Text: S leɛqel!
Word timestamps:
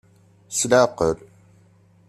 S 0.57 0.61
leɛqel! 0.69 1.17